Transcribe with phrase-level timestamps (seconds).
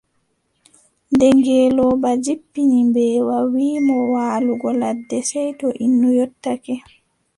[1.11, 6.75] Nde ngeelooba jippini mbeewa wii mo waalugo ladde, sey to innu yottake.